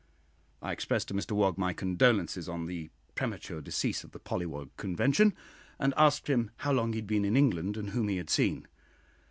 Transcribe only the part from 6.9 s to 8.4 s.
he had been in England, and whom he had